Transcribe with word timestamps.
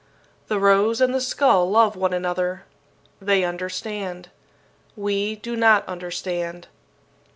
The 0.47 0.57
rose 0.59 0.99
and 0.99 1.13
the 1.13 1.21
skull 1.21 1.69
love 1.69 1.95
one 1.95 2.11
another. 2.11 2.63
They 3.21 3.43
understand. 3.43 4.29
We 4.95 5.35
do 5.35 5.55
not 5.55 5.87
understand. 5.87 6.67